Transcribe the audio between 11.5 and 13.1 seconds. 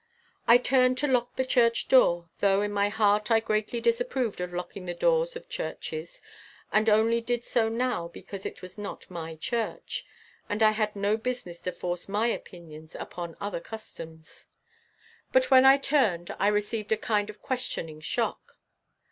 to force my opinions